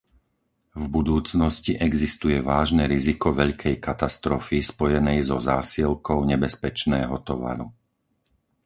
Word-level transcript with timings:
V 0.81 0.85
budúcnosti 0.97 1.71
existuje 1.87 2.37
vážne 2.51 2.83
riziko 2.93 3.27
veľkej 3.41 3.75
katastrofy 3.87 4.57
spojenej 4.71 5.19
so 5.29 5.37
zásielkou 5.49 6.19
nebezpečného 6.31 7.15
tovaru. 7.27 7.67